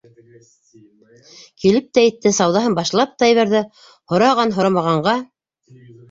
[1.63, 3.61] Килеп тә етте, сауҙаһын башлап та ебәрҙе,
[4.13, 5.13] һораған-һорамағанға: